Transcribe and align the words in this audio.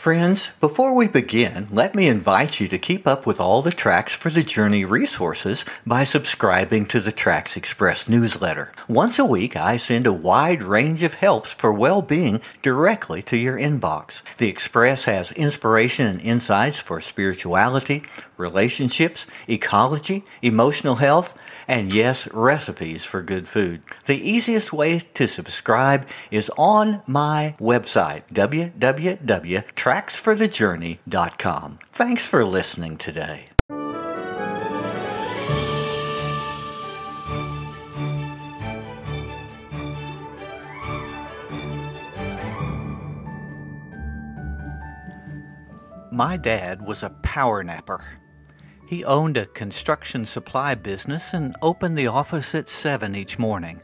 Friends, 0.00 0.50
before 0.60 0.94
we 0.94 1.08
begin, 1.08 1.68
let 1.70 1.94
me 1.94 2.08
invite 2.08 2.58
you 2.58 2.68
to 2.68 2.78
keep 2.78 3.06
up 3.06 3.26
with 3.26 3.38
all 3.38 3.60
the 3.60 3.70
Tracks 3.70 4.14
for 4.14 4.30
the 4.30 4.42
Journey 4.42 4.86
resources 4.86 5.66
by 5.84 6.04
subscribing 6.04 6.86
to 6.86 7.00
the 7.00 7.12
Tracks 7.12 7.54
Express 7.54 8.08
newsletter. 8.08 8.72
Once 8.88 9.18
a 9.18 9.26
week, 9.26 9.56
I 9.56 9.76
send 9.76 10.06
a 10.06 10.12
wide 10.14 10.62
range 10.62 11.02
of 11.02 11.12
helps 11.12 11.52
for 11.52 11.70
well-being 11.70 12.40
directly 12.62 13.20
to 13.24 13.36
your 13.36 13.58
inbox. 13.58 14.22
The 14.38 14.48
Express 14.48 15.04
has 15.04 15.32
inspiration 15.32 16.06
and 16.06 16.22
insights 16.22 16.78
for 16.78 17.02
spirituality, 17.02 18.02
relationships, 18.38 19.26
ecology, 19.48 20.24
emotional 20.40 20.94
health, 20.94 21.34
and 21.68 21.92
yes, 21.92 22.26
recipes 22.32 23.04
for 23.04 23.20
good 23.22 23.46
food. 23.46 23.82
The 24.06 24.16
easiest 24.16 24.72
way 24.72 25.00
to 25.12 25.28
subscribe 25.28 26.08
is 26.30 26.50
on 26.56 27.02
my 27.06 27.54
website, 27.60 28.22
www.tracksforthejourney.com. 29.90 31.78
Thanks 31.92 32.26
for 32.26 32.44
listening 32.44 32.96
today. 32.96 33.46
My 46.12 46.36
dad 46.36 46.82
was 46.82 47.02
a 47.02 47.10
power 47.22 47.64
napper. 47.64 48.04
He 48.86 49.04
owned 49.04 49.36
a 49.36 49.46
construction 49.46 50.24
supply 50.24 50.74
business 50.74 51.32
and 51.32 51.56
opened 51.62 51.96
the 51.96 52.08
office 52.08 52.54
at 52.54 52.68
7 52.68 53.14
each 53.16 53.38
morning. 53.38 53.80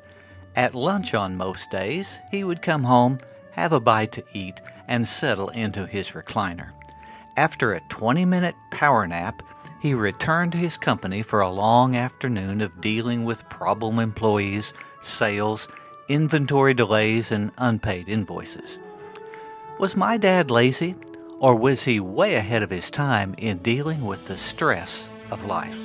At 0.55 0.75
lunch 0.75 1.15
on 1.15 1.37
most 1.37 1.71
days, 1.71 2.19
he 2.31 2.45
would 2.45 2.63
come 2.63 2.85
home, 2.85 3.19
have 3.53 3.73
a 3.73 3.81
bite 3.81 4.13
to 4.13 4.25
eat, 4.35 4.61
and 4.87 5.07
settle 5.07 5.49
into 5.51 5.87
his 5.87 6.13
recliner. 6.13 6.71
After 7.37 7.73
a 7.73 7.81
20 7.89 8.25
minute 8.25 8.55
power 8.71 9.07
nap, 9.07 9.43
he 9.81 9.95
returned 9.95 10.53
to 10.53 10.59
his 10.59 10.79
company 10.79 11.23
for 11.23 11.41
a 11.41 11.51
long 11.51 11.97
afternoon 11.97 12.61
of 12.61 12.81
dealing 12.81 13.25
with 13.25 13.49
problem 13.49 13.99
employees, 13.99 14.73
sales, 15.03 15.69
inventory 16.09 16.75
delays, 16.75 17.31
and 17.31 17.53
unpaid 17.59 18.09
invoices. 18.09 18.79
Was 19.79 19.97
my 19.97 20.17
dad 20.17 20.51
lazy? 20.51 20.95
Or 21.39 21.55
was 21.55 21.83
he 21.83 22.01
way 22.01 22.37
ahead 22.37 22.63
of 22.63 22.71
his 22.71 22.91
time 22.91 23.35
in 23.37 23.59
dealing 23.59 24.07
with 24.07 24.27
the 24.27 24.39
stress 24.39 25.09
of 25.31 25.45
life? 25.45 25.79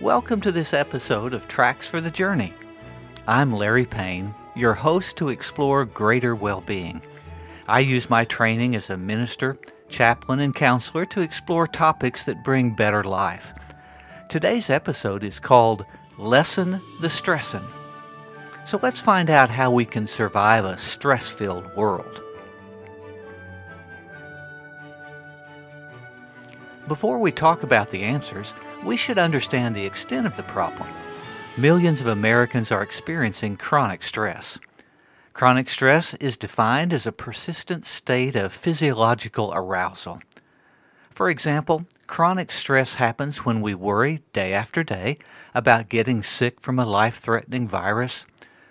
Welcome 0.00 0.40
to 0.42 0.52
this 0.52 0.72
episode 0.72 1.34
of 1.34 1.48
Tracks 1.48 1.88
for 1.88 2.00
the 2.00 2.10
Journey. 2.10 2.54
I'm 3.26 3.54
Larry 3.54 3.86
Payne, 3.86 4.34
your 4.54 4.74
host 4.74 5.16
to 5.16 5.30
explore 5.30 5.86
greater 5.86 6.34
well 6.34 6.60
being. 6.60 7.00
I 7.66 7.80
use 7.80 8.10
my 8.10 8.26
training 8.26 8.76
as 8.76 8.90
a 8.90 8.98
minister, 8.98 9.56
chaplain, 9.88 10.40
and 10.40 10.54
counselor 10.54 11.06
to 11.06 11.22
explore 11.22 11.66
topics 11.66 12.26
that 12.26 12.44
bring 12.44 12.74
better 12.74 13.02
life. 13.02 13.54
Today's 14.28 14.68
episode 14.68 15.24
is 15.24 15.40
called 15.40 15.86
Lessen 16.18 16.82
the 17.00 17.08
Stressin'. 17.08 17.64
So 18.66 18.78
let's 18.82 19.00
find 19.00 19.30
out 19.30 19.48
how 19.48 19.70
we 19.70 19.86
can 19.86 20.06
survive 20.06 20.66
a 20.66 20.76
stress 20.76 21.32
filled 21.32 21.74
world. 21.74 22.22
Before 26.88 27.18
we 27.18 27.32
talk 27.32 27.62
about 27.62 27.88
the 27.88 28.02
answers, 28.02 28.52
we 28.84 28.98
should 28.98 29.16
understand 29.16 29.74
the 29.74 29.86
extent 29.86 30.26
of 30.26 30.36
the 30.36 30.42
problem. 30.42 30.88
Millions 31.56 32.00
of 32.00 32.08
Americans 32.08 32.72
are 32.72 32.82
experiencing 32.82 33.56
chronic 33.56 34.02
stress. 34.02 34.58
Chronic 35.32 35.68
stress 35.68 36.12
is 36.14 36.36
defined 36.36 36.92
as 36.92 37.06
a 37.06 37.12
persistent 37.12 37.86
state 37.86 38.34
of 38.34 38.52
physiological 38.52 39.52
arousal. 39.54 40.20
For 41.10 41.30
example, 41.30 41.86
chronic 42.08 42.50
stress 42.50 42.94
happens 42.94 43.44
when 43.44 43.60
we 43.60 43.72
worry 43.72 44.20
day 44.32 44.52
after 44.52 44.82
day 44.82 45.16
about 45.54 45.88
getting 45.88 46.24
sick 46.24 46.60
from 46.60 46.80
a 46.80 46.84
life 46.84 47.18
threatening 47.18 47.68
virus, 47.68 48.24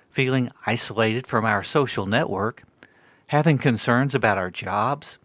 feeling 0.09 0.51
isolated 0.65 1.25
from 1.25 1.45
our 1.45 1.63
social 1.63 2.05
network, 2.05 2.63
having 3.27 3.57
concerns 3.57 4.13
about 4.13 4.37
our 4.37 4.51
jobs, 4.51 5.17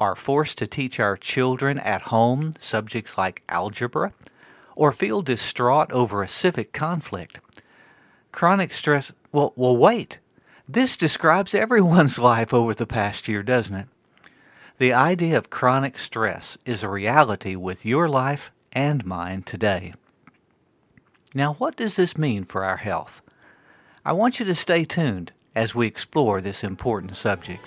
are 0.00 0.16
forced 0.16 0.58
to 0.58 0.66
teach 0.66 0.98
our 0.98 1.16
children 1.16 1.78
at 1.78 2.02
home 2.02 2.54
subjects 2.58 3.16
like 3.16 3.44
algebra, 3.48 4.12
or 4.78 4.92
feel 4.92 5.22
distraught 5.22 5.90
over 5.90 6.22
a 6.22 6.28
civic 6.28 6.72
conflict. 6.72 7.40
Chronic 8.30 8.72
stress, 8.72 9.10
well, 9.32 9.52
well, 9.56 9.76
wait. 9.76 10.20
This 10.68 10.96
describes 10.96 11.52
everyone's 11.54 12.16
life 12.16 12.54
over 12.54 12.72
the 12.74 12.86
past 12.86 13.26
year, 13.26 13.42
doesn't 13.42 13.74
it? 13.74 13.88
The 14.78 14.92
idea 14.92 15.36
of 15.36 15.50
chronic 15.50 15.98
stress 15.98 16.56
is 16.64 16.84
a 16.84 16.88
reality 16.88 17.56
with 17.56 17.84
your 17.84 18.08
life 18.08 18.52
and 18.72 19.04
mine 19.04 19.42
today. 19.42 19.94
Now, 21.34 21.54
what 21.54 21.74
does 21.74 21.96
this 21.96 22.16
mean 22.16 22.44
for 22.44 22.64
our 22.64 22.76
health? 22.76 23.20
I 24.04 24.12
want 24.12 24.38
you 24.38 24.46
to 24.46 24.54
stay 24.54 24.84
tuned 24.84 25.32
as 25.56 25.74
we 25.74 25.88
explore 25.88 26.40
this 26.40 26.62
important 26.62 27.16
subject. 27.16 27.64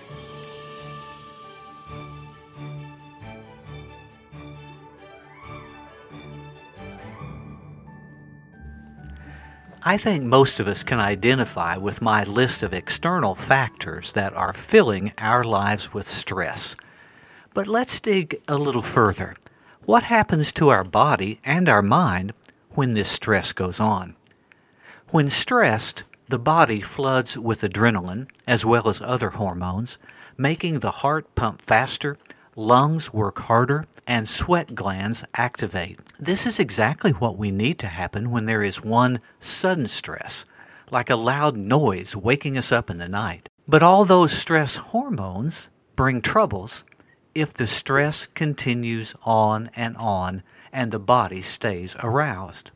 I 9.84 9.98
think 9.98 10.24
most 10.24 10.60
of 10.60 10.68
us 10.68 10.84
can 10.84 11.00
identify 11.00 11.76
with 11.76 12.04
my 12.04 12.24
list 12.24 12.62
of 12.62 12.72
external 12.72 13.34
factors 13.34 14.14
that 14.14 14.32
are 14.36 14.54
filling 14.54 15.12
our 15.18 15.44
lives 15.44 15.92
with 15.92 16.08
stress. 16.08 16.76
But 17.56 17.66
let's 17.66 18.00
dig 18.00 18.40
a 18.48 18.60
little 18.60 18.84
further. 18.84 19.36
What 19.86 20.04
happens 20.04 20.52
to 20.54 20.70
our 20.70 20.84
body 20.84 21.40
and 21.44 21.68
our 21.68 21.82
mind 21.82 22.34
when 22.76 22.94
this 22.94 23.10
stress 23.10 23.54
goes 23.54 23.80
on? 23.80 24.16
When 25.10 25.32
stressed, 25.32 26.04
the 26.30 26.38
body 26.38 26.80
floods 26.80 27.36
with 27.36 27.64
adrenaline 27.64 28.28
as 28.46 28.64
well 28.64 28.88
as 28.88 29.02
other 29.02 29.32
hormones, 29.32 29.98
making 30.38 30.80
the 30.80 30.92
heart 30.92 31.34
pump 31.34 31.60
faster, 31.60 32.20
lungs 32.56 33.14
work 33.14 33.40
harder, 33.40 33.86
and 34.06 34.28
sweat 34.28 34.76
glands 34.76 35.24
activate. 35.36 36.00
This 36.20 36.46
is 36.46 36.60
exactly 36.60 37.12
what 37.12 37.38
we 37.38 37.52
need 37.52 37.80
to 37.80 37.88
happen 37.88 38.32
when 38.32 38.46
there 38.46 38.62
is 38.64 38.84
one 38.84 39.22
sudden 39.40 39.88
stress, 39.88 40.46
like 40.90 41.10
a 41.10 41.16
loud 41.16 41.56
noise 41.56 42.16
waking 42.16 42.58
us 42.58 42.72
up 42.72 42.90
in 42.90 42.98
the 42.98 43.08
night. 43.08 43.48
But 43.68 43.84
all 43.84 44.06
those 44.06 44.34
stress 44.34 44.76
hormones 44.76 45.70
bring 45.96 46.22
troubles 46.22 46.84
if 47.34 47.54
the 47.54 47.68
stress 47.68 48.28
continues 48.28 49.16
on 49.24 49.70
and 49.76 49.96
on 49.98 50.44
and 50.74 50.92
the 50.92 51.00
body 51.00 51.42
stays 51.42 51.96
aroused. 52.00 52.72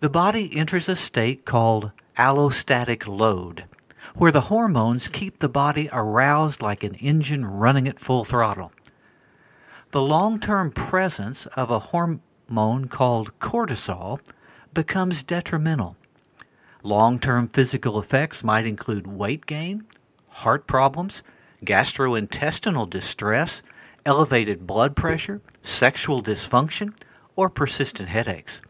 The 0.00 0.10
body 0.10 0.56
enters 0.56 0.88
a 0.88 0.96
state 0.96 1.44
called 1.44 1.92
allostatic 2.16 3.06
load, 3.06 3.64
where 4.16 4.32
the 4.32 4.42
hormones 4.42 5.08
keep 5.08 5.38
the 5.38 5.48
body 5.48 5.88
aroused 5.92 6.62
like 6.62 6.82
an 6.82 6.94
engine 6.96 7.44
running 7.44 7.86
at 7.86 8.00
full 8.00 8.24
throttle. 8.24 8.72
The 9.92 10.00
long 10.00 10.38
term 10.38 10.70
presence 10.70 11.46
of 11.46 11.68
a 11.68 11.80
hormone 11.80 12.86
called 12.86 13.36
cortisol 13.40 14.20
becomes 14.72 15.24
detrimental. 15.24 15.96
Long 16.84 17.18
term 17.18 17.48
physical 17.48 17.98
effects 17.98 18.44
might 18.44 18.66
include 18.66 19.08
weight 19.08 19.46
gain, 19.46 19.84
heart 20.28 20.68
problems, 20.68 21.24
gastrointestinal 21.64 22.88
distress, 22.88 23.62
elevated 24.06 24.64
blood 24.64 24.94
pressure, 24.94 25.40
sexual 25.60 26.22
dysfunction, 26.22 26.94
or 27.34 27.50
persistent 27.50 28.10
headaches. 28.10 28.62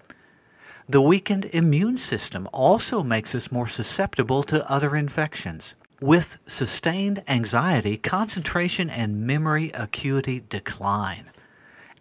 The 0.88 1.02
weakened 1.02 1.50
immune 1.52 1.98
system 1.98 2.48
also 2.50 3.02
makes 3.02 3.34
us 3.34 3.52
more 3.52 3.69
susceptible 3.69 4.42
to 4.44 4.69
other 4.72 4.97
infections. 4.97 5.75
With 6.00 6.38
sustained 6.47 7.23
anxiety, 7.29 7.97
concentration 7.99 8.88
and 8.88 9.26
memory 9.26 9.70
acuity 9.73 10.43
decline. 10.49 11.31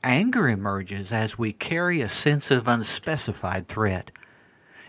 Anger 0.03 0.47
emerges 0.47 1.11
as 1.11 1.37
we 1.37 1.51
carry 1.51 2.01
a 2.01 2.09
sense 2.09 2.49
of 2.49 2.67
unspecified 2.67 3.67
threat. 3.67 4.11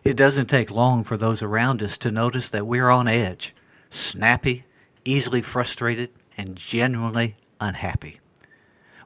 It 0.04 0.16
doesn't 0.16 0.46
take 0.46 0.70
long 0.70 1.02
for 1.02 1.16
those 1.16 1.42
around 1.42 1.82
us 1.82 1.98
to 1.98 2.10
notice 2.10 2.48
that 2.50 2.66
we're 2.66 2.88
on 2.88 3.08
edge, 3.08 3.54
snappy, 3.90 4.64
easily 5.04 5.42
frustrated, 5.42 6.10
and 6.36 6.54
genuinely 6.54 7.36
unhappy. 7.60 8.20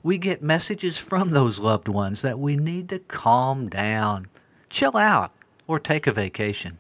We 0.03 0.19
get 0.19 0.43
messages 0.43 0.99
from 0.99 1.31
those 1.31 1.59
loved 1.59 1.89
ones 1.89 2.21
that 2.21 2.39
we 2.39 2.56
need 2.56 2.91
to 2.91 2.99
calm 2.99 3.71
down 3.71 4.29
chill 4.75 4.97
out, 4.97 5.33
or 5.69 5.79
take 5.79 6.06
a 6.06 6.12
vacation. 6.12 6.79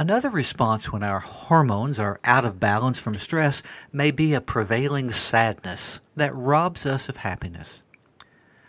Another 0.00 0.30
response 0.30 0.90
when 0.90 1.02
our 1.02 1.20
hormones 1.20 1.98
are 1.98 2.20
out 2.24 2.46
of 2.46 2.58
balance 2.58 2.98
from 2.98 3.18
stress 3.18 3.62
may 3.92 4.10
be 4.10 4.32
a 4.32 4.40
prevailing 4.40 5.10
sadness 5.10 6.00
that 6.16 6.34
robs 6.34 6.86
us 6.86 7.10
of 7.10 7.18
happiness. 7.18 7.82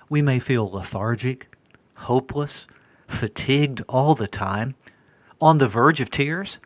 We 0.10 0.22
may 0.22 0.40
feel 0.40 0.70
lethargic, 0.70 1.48
hopeless, 1.94 2.68
fatigued 3.08 3.82
all 3.88 4.14
the 4.14 4.28
time, 4.28 4.76
on 5.40 5.58
the 5.58 5.70
verge 5.70 6.02
of 6.02 6.12
tears, 6.12 6.60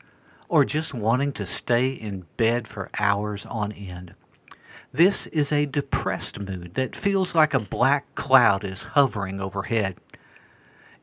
or 0.50 0.66
just 0.66 0.96
wanting 0.96 1.34
to 1.34 1.46
stay 1.46 1.90
in 1.92 2.26
bed 2.36 2.68
for 2.68 2.90
hours 2.98 3.46
on 3.46 3.72
end. 3.72 4.16
This 4.92 5.28
is 5.28 5.52
a 5.52 5.68
depressed 5.68 6.40
mood 6.40 6.74
that 6.74 6.96
feels 6.96 7.36
like 7.36 7.54
a 7.54 7.60
black 7.60 8.16
cloud 8.16 8.64
is 8.64 8.82
hovering 8.82 9.40
overhead. 9.40 9.96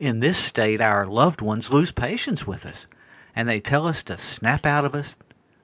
In 0.01 0.19
this 0.19 0.37
state, 0.37 0.81
our 0.81 1.07
loved 1.07 1.41
ones 1.41 1.71
lose 1.71 1.93
patience 1.93 2.45
with 2.45 2.65
us, 2.65 2.87
and 3.35 3.47
they 3.47 3.59
tell 3.59 3.87
us 3.87 4.03
to 4.03 4.17
snap 4.17 4.65
out 4.65 4.85
of 4.85 4.95
us, 4.95 5.15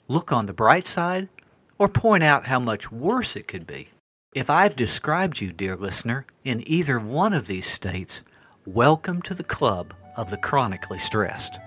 look 0.07 0.31
on 0.31 0.45
the 0.45 0.53
bright 0.53 0.87
side, 0.87 1.29
or 1.77 1.87
point 1.87 2.23
out 2.23 2.47
how 2.47 2.59
much 2.59 2.91
worse 2.91 3.35
it 3.35 3.47
could 3.47 3.65
be. 3.65 3.89
If 4.33 4.49
I've 4.49 4.75
described 4.75 5.41
you, 5.41 5.51
dear 5.51 5.75
listener, 5.75 6.25
in 6.43 6.61
either 6.67 6.99
one 6.99 7.33
of 7.33 7.47
these 7.47 7.65
states, 7.65 8.23
welcome 8.65 9.21
to 9.23 9.33
the 9.33 9.43
club 9.43 9.93
of 10.15 10.29
the 10.29 10.37
chronically 10.37 10.99
stressed. 10.99 11.59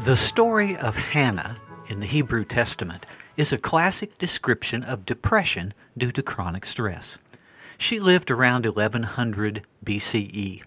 The 0.00 0.16
story 0.16 0.76
of 0.76 0.96
Hannah 0.96 1.56
in 1.88 2.00
the 2.00 2.06
Hebrew 2.06 2.44
Testament 2.44 3.06
is 3.36 3.52
a 3.52 3.58
classic 3.58 4.18
description 4.18 4.82
of 4.82 5.06
depression 5.06 5.74
due 5.96 6.10
to 6.10 6.22
chronic 6.22 6.64
stress. 6.64 7.18
She 7.82 7.98
lived 7.98 8.30
around 8.30 8.64
1100 8.64 9.66
BCE. 9.84 10.62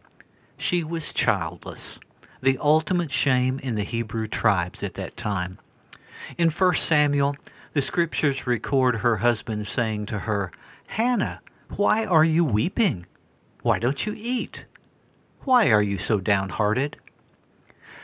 She 0.58 0.84
was 0.84 1.14
childless, 1.14 1.98
the 2.42 2.58
ultimate 2.58 3.10
shame 3.10 3.58
in 3.60 3.76
the 3.76 3.86
Hebrew 3.86 4.28
tribes 4.28 4.84
at 4.84 4.96
that 4.96 5.16
time. 5.16 5.58
In 6.38 6.50
1 6.50 6.74
Samuel, 6.74 7.38
the 7.72 7.82
scriptures 7.82 8.46
record 8.46 8.98
her 8.98 9.16
husband 9.16 9.66
saying 9.66 10.08
to 10.08 10.20
her, 10.20 10.52
Hannah, 10.88 11.40
why 11.78 12.06
are 12.06 12.26
you 12.26 12.44
weeping? 12.44 13.06
Why 13.62 13.80
don't 13.80 14.06
you 14.06 14.14
eat? 14.18 14.66
Why 15.46 15.72
are 15.72 15.82
you 15.82 15.98
so 15.98 16.20
downhearted? 16.20 16.98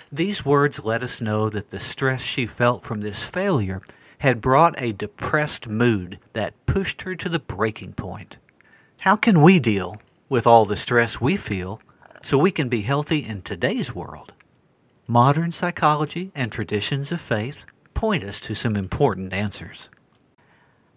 These 0.09 0.45
words 0.45 0.85
let 0.85 1.03
us 1.03 1.19
know 1.19 1.49
that 1.49 1.69
the 1.69 1.81
stress 1.81 2.21
she 2.21 2.45
felt 2.45 2.85
from 2.85 3.01
this 3.01 3.25
failure 3.25 3.81
had 4.19 4.39
brought 4.39 4.81
a 4.81 4.93
depressed 4.93 5.67
mood 5.67 6.17
that 6.31 6.65
pushed 6.65 7.01
her 7.01 7.13
to 7.15 7.27
the 7.27 7.39
breaking 7.39 7.91
point. 7.91 8.37
How 9.01 9.15
can 9.15 9.41
we 9.41 9.57
deal 9.57 9.99
with 10.29 10.45
all 10.45 10.65
the 10.65 10.77
stress 10.77 11.19
we 11.19 11.35
feel 11.35 11.81
so 12.21 12.37
we 12.37 12.51
can 12.51 12.69
be 12.69 12.81
healthy 12.81 13.17
in 13.17 13.41
today's 13.41 13.95
world? 13.95 14.31
Modern 15.07 15.51
psychology 15.51 16.31
and 16.35 16.51
traditions 16.51 17.11
of 17.11 17.19
faith 17.19 17.65
point 17.95 18.23
us 18.23 18.39
to 18.41 18.53
some 18.53 18.75
important 18.75 19.33
answers. 19.33 19.89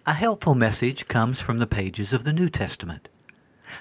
A 0.05 0.13
helpful 0.13 0.55
message 0.55 1.09
comes 1.09 1.41
from 1.41 1.61
the 1.61 1.67
pages 1.67 2.13
of 2.13 2.25
the 2.25 2.35
New 2.35 2.51
Testament. 2.51 3.09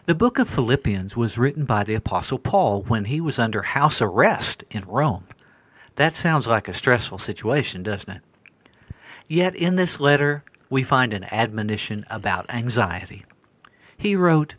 The 0.05 0.15
book 0.15 0.39
of 0.39 0.47
Philippians 0.47 1.17
was 1.17 1.37
written 1.37 1.65
by 1.65 1.83
the 1.83 1.95
Apostle 1.95 2.39
Paul 2.39 2.83
when 2.83 3.03
he 3.03 3.19
was 3.19 3.37
under 3.37 3.61
house 3.61 4.01
arrest 4.01 4.63
in 4.71 4.85
Rome. 4.87 5.27
That 5.95 6.15
sounds 6.15 6.47
like 6.47 6.69
a 6.69 6.73
stressful 6.73 7.17
situation, 7.17 7.83
doesn't 7.83 8.15
it? 8.15 8.95
Yet 9.27 9.53
in 9.53 9.75
this 9.75 9.99
letter, 9.99 10.45
we 10.69 10.81
find 10.81 11.13
an 11.13 11.25
admonition 11.25 12.05
about 12.09 12.49
anxiety. 12.49 13.25
He 14.03 14.17
wrote, 14.17 14.55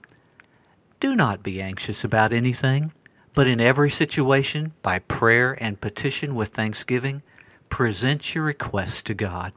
Do 1.00 1.14
not 1.14 1.42
be 1.42 1.60
anxious 1.60 2.02
about 2.02 2.32
anything, 2.32 2.92
but 3.34 3.46
in 3.46 3.60
every 3.60 3.90
situation, 3.90 4.72
by 4.80 5.00
prayer 5.00 5.54
and 5.62 5.78
petition 5.78 6.34
with 6.34 6.48
thanksgiving, 6.48 7.20
present 7.68 8.34
your 8.34 8.44
requests 8.44 9.02
to 9.02 9.12
God. 9.12 9.52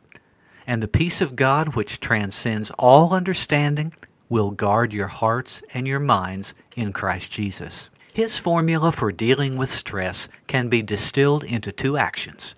And 0.68 0.84
the 0.84 0.89
peace 0.89 1.22
of 1.22 1.38
God, 1.38 1.74
which 1.74 2.01
transcends 2.01 2.69
all 2.72 3.13
understanding, 3.13 3.94
will 4.28 4.51
guard 4.51 4.92
your 4.92 5.07
hearts 5.07 5.62
and 5.74 5.88
your 5.88 6.01
minds 6.01 6.54
in 6.75 6.92
Christ 6.92 7.31
Jesus. 7.31 7.89
His 8.13 8.42
formula 8.42 8.92
for 8.92 9.13
dealing 9.13 9.56
with 9.56 9.69
stress 9.69 10.28
can 10.48 10.68
be 10.68 10.81
distilled 10.81 11.45
into 11.45 11.72
two 11.72 11.95
actions. 11.95 12.56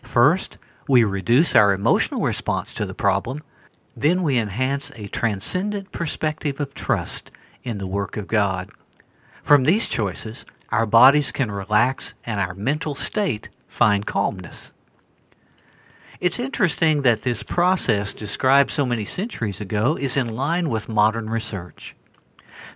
First, 0.00 0.58
we 0.86 1.02
reduce 1.02 1.56
our 1.56 1.72
emotional 1.72 2.20
response 2.20 2.72
to 2.74 2.86
the 2.86 2.94
problem. 2.94 3.42
Then 4.00 4.22
we 4.22 4.38
enhance 4.38 4.92
a 4.94 5.08
transcendent 5.08 5.90
perspective 5.90 6.60
of 6.60 6.72
trust 6.72 7.32
in 7.64 7.78
the 7.78 7.86
work 7.88 8.16
of 8.16 8.28
God. 8.28 8.70
From 9.42 9.64
these 9.64 9.88
choices, 9.88 10.46
our 10.70 10.86
bodies 10.86 11.32
can 11.32 11.50
relax 11.50 12.14
and 12.24 12.38
our 12.38 12.54
mental 12.54 12.94
state 12.94 13.48
find 13.66 14.06
calmness. 14.06 14.72
It's 16.20 16.38
interesting 16.38 17.02
that 17.02 17.22
this 17.22 17.42
process 17.42 18.14
described 18.14 18.70
so 18.70 18.86
many 18.86 19.04
centuries 19.04 19.60
ago 19.60 19.96
is 19.96 20.16
in 20.16 20.32
line 20.32 20.70
with 20.70 20.88
modern 20.88 21.28
research. 21.28 21.96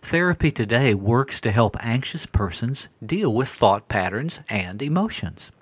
Therapy 0.01 0.51
today 0.51 0.93
works 0.93 1.41
to 1.43 1.53
help 1.53 1.77
anxious 1.79 2.27
persons 2.27 2.89
deal 3.05 3.33
with 3.33 3.49
thought 3.49 3.89
patterns 3.89 4.41
and 4.49 4.83
emotions. 4.83 5.53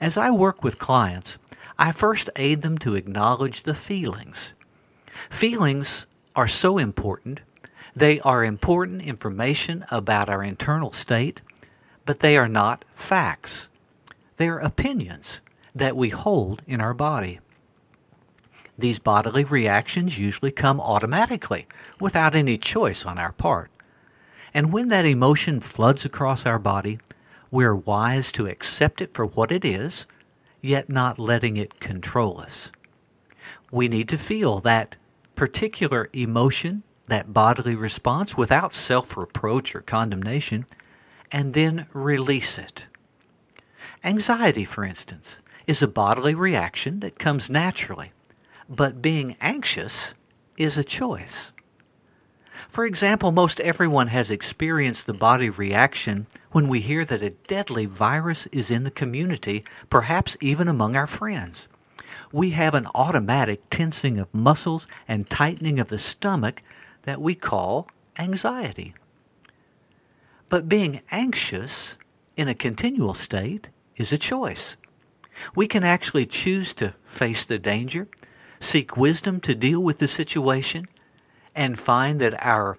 As 0.00 0.16
I 0.16 0.30
work 0.30 0.64
with 0.64 0.78
clients, 0.78 1.36
I 1.78 1.92
first 1.92 2.30
aid 2.34 2.62
them 2.62 2.78
to 2.78 2.94
acknowledge 2.94 3.64
the 3.64 3.74
feelings. 3.74 4.54
Feelings 5.30 6.06
are 6.34 6.48
so 6.48 6.78
important. 6.78 7.40
They 7.94 8.20
are 8.20 8.44
important 8.44 9.02
information 9.02 9.84
about 9.90 10.28
our 10.28 10.42
internal 10.42 10.92
state, 10.92 11.40
but 12.04 12.20
they 12.20 12.36
are 12.36 12.48
not 12.48 12.84
facts. 12.92 13.68
They 14.36 14.48
are 14.48 14.58
opinions 14.58 15.40
that 15.74 15.96
we 15.96 16.10
hold 16.10 16.62
in 16.66 16.80
our 16.80 16.94
body. 16.94 17.40
These 18.78 18.98
bodily 18.98 19.44
reactions 19.44 20.18
usually 20.18 20.50
come 20.50 20.80
automatically, 20.80 21.66
without 21.98 22.34
any 22.34 22.58
choice 22.58 23.06
on 23.06 23.18
our 23.18 23.32
part. 23.32 23.70
And 24.52 24.72
when 24.72 24.88
that 24.88 25.06
emotion 25.06 25.60
floods 25.60 26.04
across 26.04 26.44
our 26.44 26.58
body, 26.58 26.98
we're 27.50 27.74
wise 27.74 28.30
to 28.32 28.46
accept 28.46 29.00
it 29.00 29.14
for 29.14 29.24
what 29.24 29.50
it 29.50 29.64
is, 29.64 30.06
yet 30.60 30.90
not 30.90 31.18
letting 31.18 31.56
it 31.56 31.80
control 31.80 32.40
us. 32.40 32.70
We 33.70 33.88
need 33.88 34.08
to 34.10 34.18
feel 34.18 34.60
that 34.60 34.96
particular 35.36 36.08
emotion, 36.12 36.82
that 37.06 37.32
bodily 37.32 37.76
response, 37.76 38.36
without 38.36 38.74
self 38.74 39.16
reproach 39.16 39.74
or 39.74 39.82
condemnation, 39.82 40.66
and 41.30 41.54
then 41.54 41.86
release 41.92 42.58
it. 42.58 42.86
Anxiety, 44.02 44.64
for 44.64 44.84
instance, 44.84 45.38
is 45.66 45.82
a 45.82 45.88
bodily 45.88 46.34
reaction 46.34 47.00
that 47.00 47.18
comes 47.18 47.50
naturally, 47.50 48.12
but 48.68 49.02
being 49.02 49.36
anxious 49.40 50.14
is 50.56 50.78
a 50.78 50.84
choice. 50.84 51.52
For 52.68 52.84
example, 52.84 53.32
most 53.32 53.60
everyone 53.60 54.08
has 54.08 54.30
experienced 54.30 55.06
the 55.06 55.12
body 55.12 55.50
reaction 55.50 56.26
when 56.52 56.68
we 56.68 56.80
hear 56.80 57.04
that 57.04 57.22
a 57.22 57.30
deadly 57.30 57.86
virus 57.86 58.46
is 58.46 58.70
in 58.70 58.84
the 58.84 58.90
community, 58.90 59.64
perhaps 59.90 60.36
even 60.40 60.68
among 60.68 60.96
our 60.96 61.06
friends. 61.06 61.68
We 62.36 62.50
have 62.50 62.74
an 62.74 62.86
automatic 62.94 63.62
tensing 63.70 64.18
of 64.18 64.34
muscles 64.34 64.86
and 65.08 65.30
tightening 65.30 65.80
of 65.80 65.88
the 65.88 65.98
stomach 65.98 66.62
that 67.04 67.18
we 67.18 67.34
call 67.34 67.88
anxiety. 68.18 68.92
But 70.50 70.68
being 70.68 71.00
anxious 71.10 71.96
in 72.36 72.46
a 72.46 72.54
continual 72.54 73.14
state 73.14 73.70
is 73.96 74.12
a 74.12 74.18
choice. 74.18 74.76
We 75.54 75.66
can 75.66 75.82
actually 75.82 76.26
choose 76.26 76.74
to 76.74 76.92
face 77.06 77.46
the 77.46 77.58
danger, 77.58 78.06
seek 78.60 78.98
wisdom 78.98 79.40
to 79.40 79.54
deal 79.54 79.82
with 79.82 79.96
the 79.96 80.06
situation, 80.06 80.88
and 81.54 81.78
find 81.78 82.20
that 82.20 82.44
our 82.44 82.76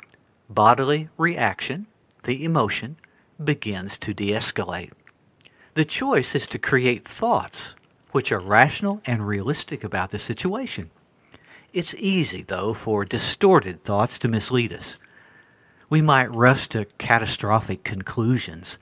bodily 0.48 1.10
reaction, 1.18 1.88
the 2.22 2.46
emotion, 2.46 2.98
begins 3.44 3.98
to 3.98 4.14
de 4.14 4.34
escalate. 4.34 4.92
The 5.74 5.84
choice 5.84 6.36
is 6.36 6.46
to 6.46 6.60
create 6.60 7.08
thoughts 7.08 7.74
which 8.18 8.32
are 8.32 8.40
rational 8.40 9.00
and 9.06 9.28
realistic 9.28 9.84
about 9.84 10.10
the 10.10 10.18
situation. 10.18 10.90
It's 11.72 11.94
easy, 12.00 12.42
though, 12.42 12.74
for 12.74 13.06
distorted 13.06 13.84
thoughts 13.84 14.18
to 14.18 14.28
mislead 14.28 14.74
us. 14.74 14.98
We 15.88 16.02
might 16.02 16.34
rush 16.34 16.68
to 16.70 16.88
catastrophic 16.98 17.84
conclusions, 17.84 18.80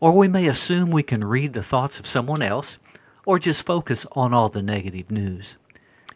or 0.00 0.10
we 0.10 0.26
may 0.26 0.48
assume 0.48 0.90
we 0.90 1.04
can 1.04 1.22
read 1.22 1.52
the 1.52 1.62
thoughts 1.62 2.00
of 2.00 2.08
someone 2.08 2.42
else 2.42 2.78
or 3.24 3.38
just 3.38 3.64
focus 3.64 4.04
on 4.16 4.34
all 4.34 4.48
the 4.48 4.62
negative 4.62 5.12
news. 5.12 5.56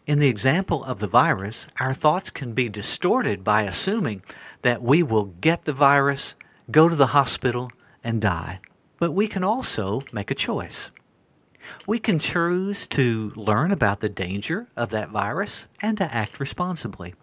In 0.05 0.19
the 0.19 0.27
example 0.27 0.83
of 0.83 0.99
the 0.99 1.07
virus, 1.07 1.67
our 1.79 1.93
thoughts 1.93 2.29
can 2.31 2.51
be 2.51 2.67
distorted 2.67 3.45
by 3.45 3.61
assuming 3.61 4.23
that 4.63 4.83
we 4.83 5.01
will 5.01 5.31
get 5.39 5.63
the 5.63 5.71
virus, 5.71 6.35
go 6.69 6.89
to 6.89 6.97
the 6.97 7.13
hospital, 7.15 7.71
and 8.03 8.19
die. 8.19 8.59
But 8.99 9.13
we 9.13 9.29
can 9.29 9.45
also 9.45 10.03
make 10.11 10.31
a 10.31 10.35
choice. 10.35 10.91
We 11.85 11.99
can 11.99 12.19
choose 12.19 12.87
to 12.87 13.31
learn 13.35 13.71
about 13.71 13.99
the 13.99 14.09
danger 14.09 14.67
of 14.75 14.89
that 14.89 15.09
virus 15.09 15.67
and 15.81 15.97
to 15.97 16.13
act 16.13 16.39
responsibly. 16.39 17.15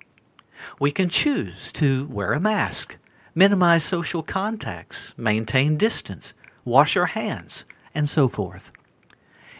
We 0.81 0.91
can 0.91 1.09
choose 1.09 1.73
to 1.73 2.07
wear 2.07 2.33
a 2.33 2.41
mask, 2.41 2.97
minimize 3.35 3.85
social 3.85 4.23
contacts, 4.23 5.15
maintain 5.17 5.77
distance, 5.77 6.35
wash 6.65 6.97
our 6.97 7.07
hands, 7.07 7.65
and 7.95 8.09
so 8.09 8.29
forth. 8.29 8.73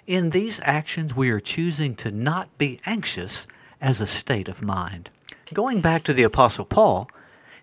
In 0.07 0.31
these 0.31 0.61
actions, 0.63 1.17
we 1.17 1.31
are 1.31 1.41
choosing 1.41 1.95
to 1.97 2.11
not 2.11 2.57
be 2.59 2.81
anxious 2.85 3.47
as 3.81 4.01
a 4.01 4.07
state 4.07 4.49
of 4.49 4.63
mind. 4.63 5.11
Going 5.53 5.81
back 5.81 6.05
to 6.05 6.13
the 6.13 6.23
Apostle 6.23 6.65
Paul, 6.65 7.09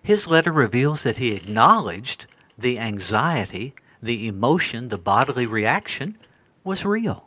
His 0.02 0.26
letter 0.26 0.52
reveals 0.52 1.04
that 1.04 1.18
he 1.18 1.32
acknowledged 1.32 2.26
the 2.58 2.78
anxiety, 2.78 3.74
the 4.02 4.26
emotion, 4.26 4.88
the 4.88 4.98
bodily 4.98 5.46
reaction 5.46 6.18
was 6.64 6.84
real. 6.84 7.26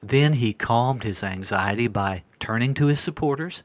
Then 0.00 0.34
he 0.34 0.52
calmed 0.52 1.04
his 1.04 1.22
anxiety 1.22 1.86
by 1.86 2.24
turning 2.38 2.74
to 2.74 2.86
his 2.86 3.00
supporters, 3.00 3.62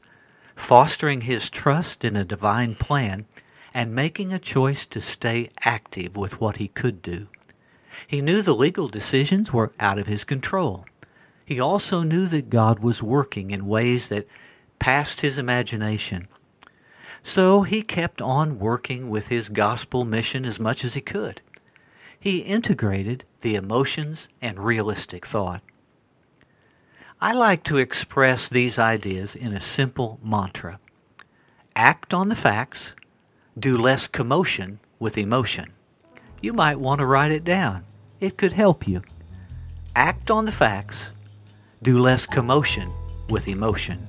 fostering 0.54 1.22
his 1.22 1.50
trust 1.50 2.04
in 2.04 2.16
a 2.16 2.24
divine 2.24 2.74
plan, 2.74 3.26
and 3.72 3.94
making 3.94 4.32
a 4.32 4.38
choice 4.38 4.86
to 4.86 5.00
stay 5.00 5.50
active 5.60 6.16
with 6.16 6.40
what 6.40 6.56
he 6.56 6.68
could 6.68 7.02
do. 7.02 7.28
He 8.06 8.20
knew 8.20 8.42
the 8.42 8.54
legal 8.54 8.88
decisions 8.88 9.52
were 9.52 9.72
out 9.80 9.98
of 9.98 10.06
his 10.06 10.24
control. 10.24 10.84
He 11.44 11.60
also 11.60 12.02
knew 12.02 12.26
that 12.26 12.50
God 12.50 12.80
was 12.80 13.02
working 13.02 13.50
in 13.50 13.66
ways 13.66 14.08
that 14.08 14.26
passed 14.78 15.20
his 15.20 15.38
imagination. 15.38 16.28
So 17.22 17.62
he 17.62 17.82
kept 17.82 18.20
on 18.20 18.58
working 18.58 19.10
with 19.10 19.28
his 19.28 19.48
gospel 19.48 20.04
mission 20.04 20.44
as 20.44 20.60
much 20.60 20.84
as 20.84 20.94
he 20.94 21.00
could. 21.00 21.40
He 22.18 22.38
integrated 22.38 23.24
the 23.40 23.54
emotions 23.54 24.28
and 24.40 24.58
realistic 24.58 25.26
thought. 25.26 25.62
I 27.20 27.32
like 27.32 27.62
to 27.64 27.78
express 27.78 28.48
these 28.48 28.78
ideas 28.78 29.34
in 29.34 29.52
a 29.52 29.60
simple 29.60 30.18
mantra 30.22 30.78
act 31.76 32.14
on 32.14 32.30
the 32.30 32.34
facts, 32.34 32.94
do 33.58 33.76
less 33.76 34.08
commotion 34.08 34.80
with 34.98 35.18
emotion. 35.18 35.72
You 36.40 36.54
might 36.54 36.80
want 36.80 37.00
to 37.00 37.06
write 37.06 37.32
it 37.32 37.44
down, 37.44 37.84
it 38.18 38.38
could 38.38 38.54
help 38.54 38.88
you. 38.88 39.02
Act 39.94 40.30
on 40.30 40.46
the 40.46 40.52
facts, 40.52 41.12
do 41.82 41.98
less 42.00 42.26
commotion 42.26 42.90
with 43.28 43.46
emotion. 43.46 44.08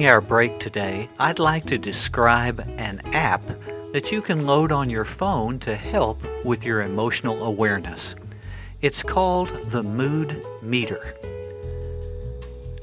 During 0.00 0.12
our 0.12 0.22
break 0.22 0.58
today, 0.58 1.10
I'd 1.18 1.38
like 1.38 1.66
to 1.66 1.76
describe 1.76 2.58
an 2.78 3.02
app 3.12 3.42
that 3.92 4.10
you 4.10 4.22
can 4.22 4.46
load 4.46 4.72
on 4.72 4.88
your 4.88 5.04
phone 5.04 5.58
to 5.58 5.76
help 5.76 6.22
with 6.42 6.64
your 6.64 6.80
emotional 6.80 7.44
awareness. 7.44 8.14
It's 8.80 9.02
called 9.02 9.50
the 9.70 9.82
Mood 9.82 10.42
Meter. 10.62 11.14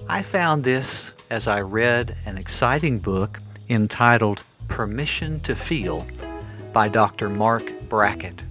I 0.07 0.21
found 0.21 0.63
this 0.63 1.15
as 1.31 1.47
I 1.47 1.61
read 1.61 2.15
an 2.27 2.37
exciting 2.37 2.99
book 2.99 3.39
entitled 3.67 4.43
Permission 4.67 5.39
to 5.39 5.55
Feel 5.55 6.05
by 6.71 6.87
Dr. 6.87 7.29
Marc 7.29 7.89
Brackett. 7.89 8.43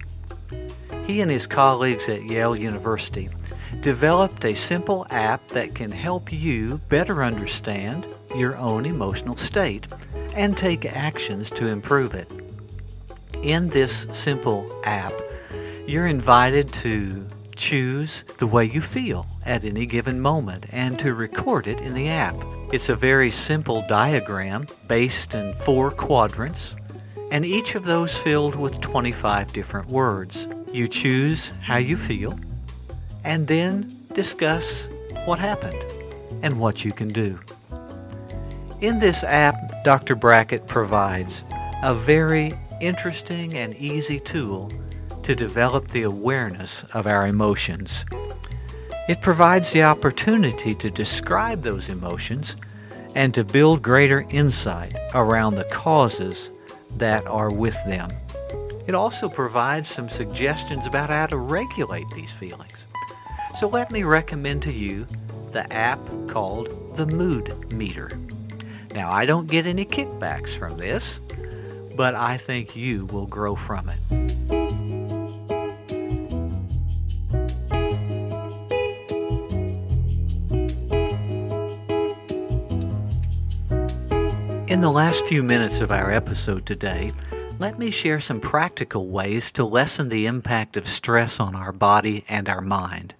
He 1.05 1.21
and 1.21 1.31
his 1.31 1.47
colleagues 1.47 2.09
at 2.09 2.29
Yale 2.29 2.59
University 2.59 3.29
developed 3.79 4.43
a 4.43 4.55
simple 4.55 5.07
app 5.09 5.47
that 5.49 5.73
can 5.73 5.91
help 5.91 6.33
you 6.33 6.79
better 6.89 7.23
understand 7.23 8.05
your 8.35 8.57
own 8.57 8.85
emotional 8.85 9.35
state 9.35 9.87
and 10.35 10.57
take 10.57 10.85
actions 10.85 11.49
to 11.51 11.67
improve 11.67 12.13
it. 12.13 12.31
In 13.41 13.69
this 13.69 14.07
simple 14.11 14.69
app, 14.83 15.13
you're 15.85 16.07
invited 16.07 16.71
to 16.73 17.27
choose 17.55 18.23
the 18.37 18.47
way 18.47 18.65
you 18.65 18.81
feel 18.81 19.25
at 19.45 19.63
any 19.63 19.85
given 19.85 20.19
moment 20.19 20.65
and 20.69 20.99
to 20.99 21.13
record 21.13 21.67
it 21.67 21.81
in 21.81 21.93
the 21.93 22.09
app. 22.09 22.35
It's 22.71 22.89
a 22.89 22.95
very 22.95 23.31
simple 23.31 23.83
diagram 23.87 24.67
based 24.87 25.33
in 25.33 25.53
four 25.53 25.91
quadrants, 25.91 26.75
and 27.31 27.45
each 27.45 27.75
of 27.75 27.83
those 27.83 28.17
filled 28.17 28.55
with 28.55 28.79
25 28.81 29.51
different 29.53 29.87
words. 29.87 30.47
You 30.71 30.87
choose 30.87 31.53
how 31.61 31.77
you 31.77 31.97
feel 31.97 32.37
and 33.23 33.47
then 33.47 34.05
discuss 34.13 34.89
what 35.25 35.39
happened 35.39 35.83
and 36.41 36.59
what 36.59 36.85
you 36.85 36.93
can 36.93 37.09
do. 37.09 37.39
In 38.79 38.99
this 38.99 39.23
app, 39.23 39.83
Dr. 39.83 40.13
Brackett 40.15 40.67
provides 40.67 41.43
a 41.81 41.95
very 41.95 42.53
interesting 42.79 43.55
and 43.55 43.73
easy 43.73 44.19
tool 44.19 44.71
to 45.23 45.33
develop 45.33 45.87
the 45.87 46.03
awareness 46.03 46.83
of 46.93 47.07
our 47.07 47.25
emotions. 47.25 48.05
It 49.09 49.19
provides 49.19 49.71
the 49.71 49.81
opportunity 49.81 50.75
to 50.75 50.91
describe 50.91 51.63
those 51.63 51.89
emotions 51.89 52.55
and 53.15 53.33
to 53.33 53.43
build 53.43 53.81
greater 53.81 54.27
insight 54.29 54.93
around 55.15 55.55
the 55.55 55.63
causes 55.65 56.51
that 56.97 57.25
are 57.25 57.51
with 57.51 57.77
them. 57.87 58.11
It 58.85 58.93
also 58.93 59.27
provides 59.27 59.89
some 59.89 60.07
suggestions 60.07 60.85
about 60.85 61.09
how 61.09 61.25
to 61.25 61.37
regulate 61.37 62.09
these 62.13 62.31
feelings. 62.31 62.85
So 63.57 63.67
let 63.67 63.91
me 63.91 64.03
recommend 64.03 64.61
to 64.63 64.71
you 64.71 65.07
the 65.49 65.65
app 65.73 65.99
called 66.27 66.95
the 66.95 67.07
Mood 67.07 67.73
Meter. 67.73 68.11
Now, 68.97 69.11
I 69.11 69.27
don't 69.27 69.45
get 69.47 69.67
any 69.67 69.85
kickbacks 69.85 70.57
from 70.57 70.75
this, 70.77 71.19
but 71.95 72.15
I 72.15 72.35
think 72.35 72.75
you 72.75 73.05
will 73.05 73.27
grow 73.27 73.55
from 73.55 73.89
it. 73.89 73.99
In 84.67 84.81
the 84.81 84.89
last 84.89 85.27
few 85.27 85.43
minutes 85.43 85.79
of 85.79 85.91
our 85.91 86.11
episode 86.11 86.65
today, 86.65 87.11
let 87.59 87.77
me 87.77 87.91
share 87.91 88.19
some 88.19 88.39
practical 88.39 89.09
ways 89.09 89.51
to 89.51 89.63
lessen 89.63 90.09
the 90.09 90.25
impact 90.25 90.75
of 90.75 90.87
stress 90.87 91.39
on 91.39 91.55
our 91.55 91.71
body 91.71 92.25
and 92.27 92.49
our 92.49 92.61
mind. 92.61 93.13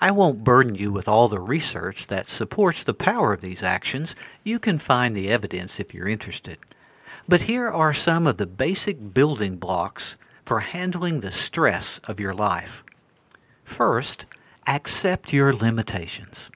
I 0.00 0.10
won't 0.10 0.44
burden 0.44 0.74
you 0.74 0.92
with 0.92 1.08
all 1.08 1.28
the 1.28 1.40
research 1.40 2.08
that 2.08 2.28
supports 2.28 2.84
the 2.84 2.92
power 2.92 3.32
of 3.32 3.40
these 3.40 3.62
actions. 3.62 4.14
You 4.44 4.58
can 4.58 4.78
find 4.78 5.16
the 5.16 5.30
evidence 5.30 5.80
if 5.80 5.94
you're 5.94 6.08
interested. 6.08 6.58
But 7.26 7.42
here 7.42 7.68
are 7.68 7.94
some 7.94 8.26
of 8.26 8.36
the 8.36 8.46
basic 8.46 9.14
building 9.14 9.56
blocks 9.56 10.16
for 10.44 10.60
handling 10.60 11.20
the 11.20 11.32
stress 11.32 11.98
of 12.04 12.20
your 12.20 12.34
life. 12.34 12.84
First, 13.64 14.26
accept 14.66 15.32
your 15.32 15.52
limitations. 15.52 16.50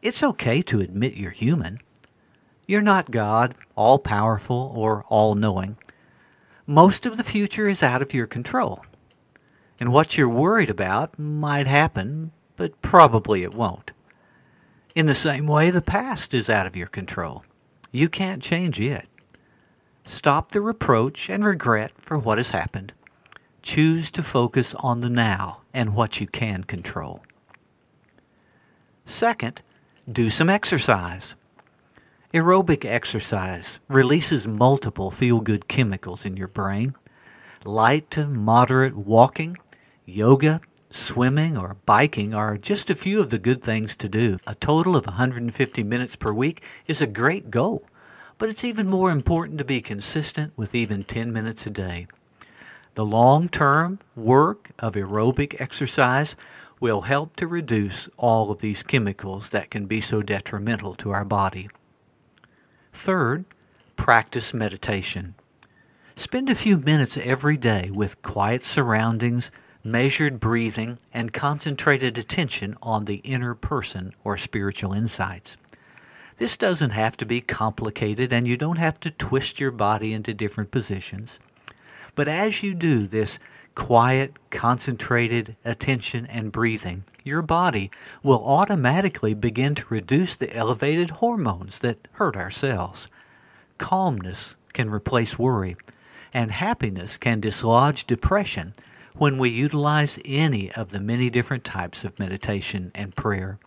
It's 0.00 0.22
okay 0.22 0.62
to 0.62 0.80
admit 0.80 1.16
you're 1.16 1.30
human. 1.30 1.80
You're 2.66 2.82
not 2.82 3.10
God, 3.10 3.54
all 3.74 3.98
powerful, 3.98 4.72
or 4.74 5.04
all 5.08 5.34
knowing. 5.34 5.76
Most 6.66 7.04
of 7.04 7.16
the 7.16 7.24
future 7.24 7.68
is 7.68 7.82
out 7.82 8.00
of 8.00 8.14
your 8.14 8.26
control. 8.26 8.84
And 9.78 9.92
what 9.92 10.16
you're 10.16 10.28
worried 10.28 10.70
about 10.70 11.18
might 11.18 11.66
happen, 11.66 12.32
but 12.56 12.80
probably 12.82 13.42
it 13.42 13.54
won't. 13.54 13.92
In 14.94 15.06
the 15.06 15.14
same 15.14 15.46
way, 15.46 15.70
the 15.70 15.82
past 15.82 16.34
is 16.34 16.48
out 16.48 16.66
of 16.66 16.76
your 16.76 16.86
control. 16.86 17.44
You 17.90 18.08
can't 18.08 18.42
change 18.42 18.80
it. 18.80 19.08
Stop 20.04 20.52
the 20.52 20.60
reproach 20.60 21.28
and 21.30 21.44
regret 21.44 21.92
for 21.96 22.18
what 22.18 22.38
has 22.38 22.50
happened. 22.50 22.92
Choose 23.62 24.10
to 24.12 24.22
focus 24.22 24.74
on 24.74 25.00
the 25.00 25.08
now 25.08 25.62
and 25.72 25.94
what 25.94 26.20
you 26.20 26.26
can 26.26 26.64
control. 26.64 27.22
Second, 29.06 29.62
do 30.10 30.30
some 30.30 30.50
exercise. 30.50 31.34
Aerobic 32.32 32.84
exercise 32.84 33.80
releases 33.88 34.46
multiple 34.46 35.10
feel 35.10 35.40
good 35.40 35.68
chemicals 35.68 36.24
in 36.24 36.36
your 36.36 36.48
brain. 36.48 36.94
Light 37.64 38.10
to 38.10 38.26
moderate 38.26 38.96
walking, 38.96 39.56
yoga, 40.04 40.60
Swimming 40.96 41.58
or 41.58 41.76
biking 41.86 42.34
are 42.34 42.56
just 42.56 42.88
a 42.88 42.94
few 42.94 43.18
of 43.18 43.30
the 43.30 43.38
good 43.40 43.64
things 43.64 43.96
to 43.96 44.08
do. 44.08 44.38
A 44.46 44.54
total 44.54 44.94
of 44.94 45.06
150 45.06 45.82
minutes 45.82 46.14
per 46.14 46.32
week 46.32 46.62
is 46.86 47.02
a 47.02 47.06
great 47.08 47.50
goal, 47.50 47.84
but 48.38 48.48
it's 48.48 48.62
even 48.62 48.88
more 48.88 49.10
important 49.10 49.58
to 49.58 49.64
be 49.64 49.80
consistent 49.80 50.52
with 50.56 50.72
even 50.72 51.02
10 51.02 51.32
minutes 51.32 51.66
a 51.66 51.70
day. 51.70 52.06
The 52.94 53.04
long 53.04 53.48
term 53.48 53.98
work 54.14 54.70
of 54.78 54.94
aerobic 54.94 55.60
exercise 55.60 56.36
will 56.78 57.00
help 57.00 57.34
to 57.36 57.48
reduce 57.48 58.08
all 58.16 58.52
of 58.52 58.60
these 58.60 58.84
chemicals 58.84 59.48
that 59.48 59.70
can 59.70 59.86
be 59.86 60.00
so 60.00 60.22
detrimental 60.22 60.94
to 60.94 61.10
our 61.10 61.24
body. 61.24 61.68
Third, 62.92 63.46
practice 63.96 64.54
meditation. 64.54 65.34
Spend 66.14 66.48
a 66.48 66.54
few 66.54 66.78
minutes 66.78 67.16
every 67.16 67.56
day 67.56 67.90
with 67.92 68.22
quiet 68.22 68.64
surroundings 68.64 69.50
measured 69.84 70.40
breathing, 70.40 70.98
and 71.12 71.32
concentrated 71.32 72.16
attention 72.16 72.74
on 72.82 73.04
the 73.04 73.16
inner 73.16 73.54
person 73.54 74.14
or 74.24 74.38
spiritual 74.38 74.94
insights. 74.94 75.58
This 76.38 76.56
doesn't 76.56 76.90
have 76.90 77.16
to 77.18 77.26
be 77.26 77.40
complicated 77.40 78.32
and 78.32 78.48
you 78.48 78.56
don't 78.56 78.78
have 78.78 78.98
to 79.00 79.10
twist 79.10 79.60
your 79.60 79.70
body 79.70 80.12
into 80.12 80.34
different 80.34 80.70
positions. 80.70 81.38
But 82.14 82.28
as 82.28 82.62
you 82.62 82.74
do 82.74 83.06
this 83.06 83.38
quiet, 83.74 84.32
concentrated 84.50 85.56
attention 85.64 86.26
and 86.26 86.50
breathing, 86.50 87.04
your 87.22 87.42
body 87.42 87.90
will 88.22 88.44
automatically 88.44 89.34
begin 89.34 89.74
to 89.74 89.84
reduce 89.88 90.34
the 90.36 90.54
elevated 90.56 91.10
hormones 91.10 91.80
that 91.80 92.08
hurt 92.12 92.36
our 92.36 92.50
cells. 92.50 93.08
Calmness 93.78 94.56
can 94.72 94.90
replace 94.90 95.38
worry, 95.38 95.76
and 96.32 96.50
happiness 96.50 97.16
can 97.16 97.40
dislodge 97.40 98.06
depression 98.06 98.72
when 99.16 99.38
we 99.38 99.48
utilize 99.48 100.18
any 100.24 100.72
of 100.72 100.90
the 100.90 101.00
many 101.00 101.30
different 101.30 101.64
types 101.64 102.04
of 102.04 102.18
meditation 102.18 102.90
and 102.94 103.14
prayer. 103.14 103.58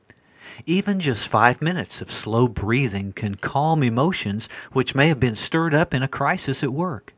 Even 0.66 1.00
just 1.00 1.28
five 1.28 1.62
minutes 1.62 2.02
of 2.02 2.12
slow 2.12 2.48
breathing 2.48 3.14
can 3.14 3.36
calm 3.36 3.82
emotions 3.84 4.50
which 4.72 4.96
may 4.96 5.08
have 5.08 5.20
been 5.20 5.36
stirred 5.36 5.74
up 5.74 5.94
in 5.94 6.04
a 6.04 6.08
crisis 6.08 6.64
at 6.64 6.74
work. 6.74 7.14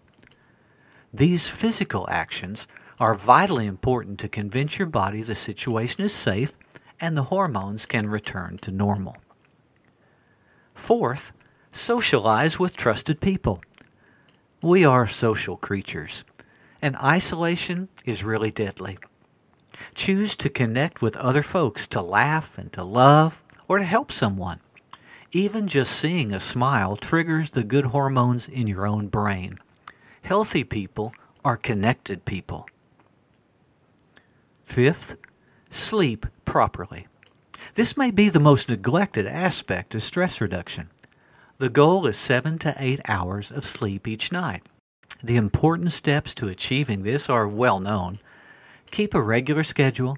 These 1.13 1.50
physical 1.50 2.07
actions 2.09 2.67
are 3.00 3.15
vitally 3.15 3.65
important 3.65 4.19
to 4.19 4.27
convince 4.27 4.77
your 4.77 4.88
body 4.88 5.21
the 5.21 5.36
situation 5.36 6.03
is 6.03 6.13
safe 6.13 6.53
and 7.00 7.17
the 7.17 7.24
hormones 7.24 7.86
can 7.86 8.07
return 8.07 8.57
to 8.59 8.71
normal. 8.71 9.17
Fourth, 10.75 11.31
socialize 11.71 12.59
with 12.59 12.75
trusted 12.75 13.21
people. 13.21 13.62
We 14.62 14.83
are 14.83 15.07
social 15.07 15.55
creatures, 15.55 16.25
and 16.81 16.95
isolation 16.98 17.89
is 18.05 18.24
really 18.24 18.51
deadly. 18.51 18.98
Choose 19.95 20.36
to 20.38 20.50
connect 20.50 21.01
with 21.01 21.15
other 21.17 21.43
folks 21.43 21.88
to 21.88 22.01
laugh 22.01 22.57
and 22.57 22.71
to 22.74 22.83
love 22.83 23.43
or 23.67 23.79
to 23.79 23.86
help 23.86 24.12
someone. 24.12 24.59
Even 25.31 25.67
just 25.67 25.91
seeing 25.93 26.33
a 26.33 26.39
smile 26.39 26.95
triggers 26.95 27.51
the 27.51 27.63
good 27.63 27.86
hormones 27.86 28.50
in 28.50 28.67
your 28.67 28.88
own 28.88 29.07
brain. 29.07 29.59
Healthy 30.24 30.63
people 30.63 31.13
are 31.45 31.57
connected 31.57 32.25
people. 32.25 32.67
Fifth, 34.65 35.15
sleep 35.69 36.25
properly. 36.45 37.07
This 37.75 37.95
may 37.95 38.12
be 38.12 38.29
the 38.29 38.39
most 38.39 38.69
neglected 38.69 39.27
aspect 39.27 39.93
of 39.95 40.03
stress 40.03 40.41
reduction. 40.41 40.89
The 41.59 41.69
goal 41.69 42.07
is 42.07 42.17
seven 42.17 42.57
to 42.59 42.75
eight 42.77 43.01
hours 43.07 43.51
of 43.51 43.65
sleep 43.65 44.07
each 44.07 44.31
night. 44.31 44.63
The 45.22 45.36
important 45.36 45.92
steps 45.92 46.34
to 46.36 46.48
achieving 46.48 47.04
this 47.04 47.30
are 47.30 47.48
well 47.48 47.80
known. 47.80 48.20
Keep 48.92 49.14
a 49.14 49.22
regular 49.22 49.64
schedule, 49.64 50.18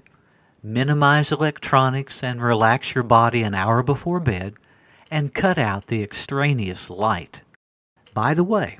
minimize 0.62 1.32
electronics 1.32 2.22
and 2.22 2.40
relax 2.40 2.94
your 2.94 3.04
body 3.04 3.42
an 3.42 3.54
hour 3.54 3.82
before 3.82 4.20
bed, 4.20 4.54
and 5.10 5.34
cut 5.34 5.58
out 5.58 5.88
the 5.88 6.02
extraneous 6.02 6.88
light. 6.88 7.42
By 8.14 8.32
the 8.34 8.44
way, 8.44 8.78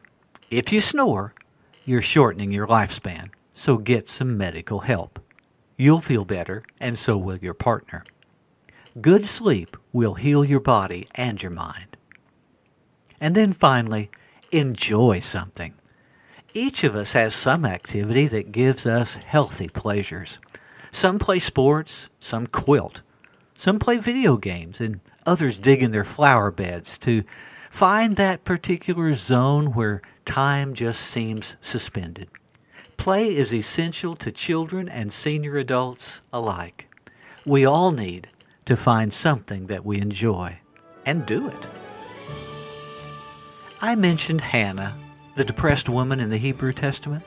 if 0.50 0.73
you 0.73 0.81
snore, 0.81 1.35
you're 1.85 2.02
shortening 2.02 2.52
your 2.52 2.67
lifespan, 2.67 3.31
so 3.52 3.76
get 3.76 4.09
some 4.09 4.38
medical 4.38 4.81
help. 4.81 5.19
You'll 5.76 6.00
feel 6.00 6.25
better, 6.25 6.62
and 6.81 6.99
so 6.99 7.19
will 7.19 7.38
your 7.38 7.55
partner. 7.55 8.05
Good 9.00 9.26
sleep 9.26 9.76
will 9.93 10.14
heal 10.14 10.45
your 10.45 10.61
body 10.61 11.09
and 11.14 11.43
your 11.43 11.50
mind. 11.50 11.97
And 13.21 13.35
then 13.35 13.52
finally, 13.52 14.11
enjoy 14.52 15.21
something. 15.21 15.75
Each 16.54 16.85
of 16.85 16.94
us 16.94 17.12
has 17.12 17.35
some 17.35 17.64
activity 17.64 18.26
that 18.28 18.52
gives 18.52 18.85
us 18.85 19.14
healthy 19.14 19.68
pleasures. 19.68 20.38
Some 20.90 21.18
play 21.18 21.38
sports, 21.38 22.11
some 22.21 22.47
quilt, 22.47 23.00
some 23.56 23.78
play 23.78 23.97
video 23.97 24.37
games, 24.37 24.78
and 24.78 25.00
others 25.25 25.59
dig 25.59 25.82
in 25.82 25.92
their 25.92 26.04
flower 26.04 26.50
beds 26.50 26.99
to 26.99 27.25
find 27.71 28.16
that 28.16 28.44
particular 28.44 29.14
zone 29.14 29.73
where 29.73 30.02
time 30.26 30.75
just 30.75 31.00
seems 31.00 31.56
suspended. 31.62 32.28
Play 32.99 33.35
is 33.35 33.54
essential 33.54 34.14
to 34.16 34.30
children 34.30 34.90
and 34.90 35.11
senior 35.11 35.56
adults 35.56 36.21
alike. 36.35 36.87
We 37.47 37.64
all 37.64 37.92
need 37.92 38.28
to 38.66 38.76
find 38.76 39.14
something 39.14 39.68
that 39.68 39.87
we 39.87 40.02
enjoy 40.02 40.59
and 41.06 41.25
do 41.25 41.49
it. 41.49 41.66
I 43.80 43.97
mentioned 43.97 44.42
Hannah 44.42 44.94
the 45.34 45.44
depressed 45.44 45.88
woman 45.88 46.20
in 46.20 46.30
the 46.30 46.38
Hebrew 46.38 46.72
Testament? 46.72 47.24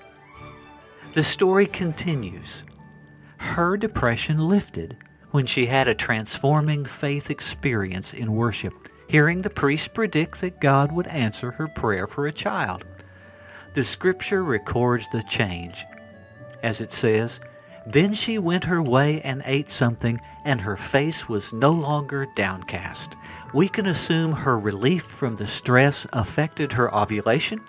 The 1.13 1.23
story 1.23 1.65
continues. 1.65 2.63
Her 3.37 3.77
depression 3.77 4.47
lifted 4.47 4.97
when 5.31 5.45
she 5.45 5.65
had 5.65 5.87
a 5.87 5.95
transforming 5.95 6.85
faith 6.85 7.29
experience 7.29 8.13
in 8.13 8.35
worship, 8.35 8.73
hearing 9.07 9.41
the 9.41 9.49
priest 9.49 9.93
predict 9.93 10.41
that 10.41 10.61
God 10.61 10.91
would 10.91 11.07
answer 11.07 11.51
her 11.51 11.67
prayer 11.67 12.07
for 12.07 12.27
a 12.27 12.31
child. 12.31 12.85
The 13.73 13.83
scripture 13.83 14.43
records 14.43 15.07
the 15.11 15.23
change. 15.23 15.83
As 16.63 16.79
it 16.81 16.93
says, 16.93 17.39
Then 17.85 18.13
she 18.13 18.37
went 18.37 18.63
her 18.65 18.81
way 18.81 19.21
and 19.21 19.41
ate 19.45 19.71
something, 19.71 20.21
and 20.45 20.61
her 20.61 20.77
face 20.77 21.27
was 21.27 21.51
no 21.51 21.71
longer 21.71 22.27
downcast. 22.35 23.15
We 23.53 23.67
can 23.67 23.85
assume 23.85 24.31
her 24.31 24.57
relief 24.57 25.03
from 25.03 25.35
the 25.35 25.47
stress 25.47 26.07
affected 26.13 26.73
her 26.73 26.93
ovulation 26.95 27.61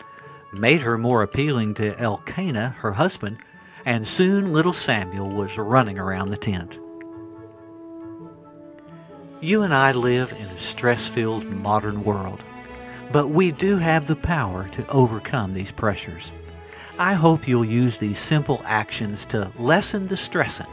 made 0.59 0.83
her 0.83 0.99
more 0.99 1.23
appealing 1.23 1.75
to 1.75 1.99
Elkanah, 1.99 2.77
her 2.79 2.93
husband, 2.93 3.39
and 3.85 4.07
soon 4.07 4.53
little 4.53 4.73
Samuel 4.73 5.31
was 5.31 5.57
running 5.57 5.99
around 5.99 6.31
the 6.31 6.37
tent. 6.37 6.79
You 9.41 9.63
and 9.63 9.75
I 9.75 9.93
live 9.93 10.33
in 10.33 10.47
a 10.47 10.59
stress 10.59 11.07
filled 11.07 11.45
modern 11.45 12.03
world, 12.05 12.43
but 13.13 13.29
we 13.29 13.53
do 13.53 13.79
have 13.79 14.07
the 14.07 14.17
power 14.17 14.69
to 14.71 14.87
overcome 14.89 15.55
these 15.55 15.73
pressures. 15.73 16.33
I 16.99 17.15
hope 17.15 17.47
you'll 17.47 17.65
use 17.65 17.99
these 17.99 18.19
simple 18.19 18.63
actions 18.65 19.27
to 19.27 19.53
lessen 19.59 20.09
the 20.09 20.17
stressing 20.17 20.67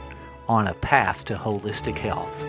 on 0.48 0.66
a 0.66 0.74
path 0.74 1.24
to 1.26 1.36
holistic 1.36 1.98
health. 1.98 2.42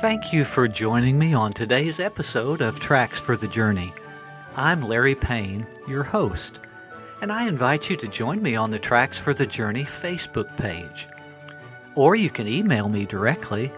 Thank 0.00 0.30
you 0.30 0.44
for 0.44 0.68
joining 0.68 1.18
me 1.18 1.32
on 1.32 1.54
today's 1.54 2.00
episode 2.00 2.60
of 2.60 2.78
Tracks 2.78 3.18
for 3.18 3.34
the 3.34 3.48
Journey. 3.48 3.94
I'm 4.54 4.82
Larry 4.82 5.14
Payne, 5.14 5.66
your 5.88 6.02
host, 6.02 6.60
and 7.22 7.32
I 7.32 7.48
invite 7.48 7.88
you 7.88 7.96
to 7.96 8.06
join 8.06 8.42
me 8.42 8.56
on 8.56 8.70
the 8.70 8.78
Tracks 8.78 9.18
for 9.18 9.32
the 9.32 9.46
Journey 9.46 9.84
Facebook 9.84 10.54
page. 10.58 11.08
Or 11.94 12.14
you 12.14 12.28
can 12.28 12.46
email 12.46 12.90
me 12.90 13.06
directly 13.06 13.72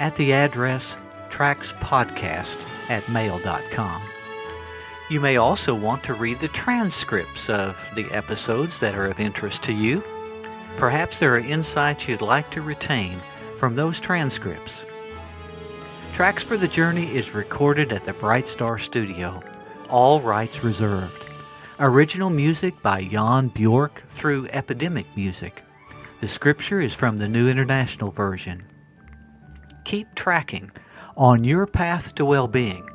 at 0.00 0.16
the 0.16 0.32
address 0.32 0.96
trackspodcast 1.28 2.66
at 2.88 3.08
mail.com. 3.08 4.02
You 5.08 5.20
may 5.20 5.36
also 5.36 5.72
want 5.72 6.02
to 6.02 6.14
read 6.14 6.40
the 6.40 6.48
transcripts 6.48 7.48
of 7.48 7.92
the 7.94 8.10
episodes 8.10 8.80
that 8.80 8.96
are 8.96 9.06
of 9.06 9.20
interest 9.20 9.62
to 9.64 9.72
you. 9.72 10.02
Perhaps 10.78 11.20
there 11.20 11.36
are 11.36 11.38
insights 11.38 12.08
you'd 12.08 12.22
like 12.22 12.50
to 12.50 12.60
retain 12.60 13.20
from 13.54 13.76
those 13.76 14.00
transcripts. 14.00 14.84
Tracks 16.12 16.44
for 16.44 16.56
the 16.58 16.68
Journey 16.68 17.14
is 17.14 17.34
recorded 17.34 17.92
at 17.92 18.04
the 18.04 18.12
Bright 18.12 18.46
Star 18.46 18.78
Studio, 18.78 19.42
all 19.88 20.20
rights 20.20 20.62
reserved. 20.62 21.24
Original 21.78 22.28
music 22.28 22.80
by 22.82 23.04
Jan 23.04 23.48
Bjork 23.48 24.02
through 24.08 24.48
Epidemic 24.48 25.06
Music. 25.16 25.62
The 26.20 26.28
scripture 26.28 26.80
is 26.80 26.94
from 26.94 27.16
the 27.16 27.28
New 27.28 27.48
International 27.48 28.10
Version. 28.10 28.64
Keep 29.84 30.14
tracking 30.14 30.70
on 31.16 31.42
your 31.42 31.66
path 31.66 32.14
to 32.16 32.24
well 32.26 32.48
being 32.48 32.86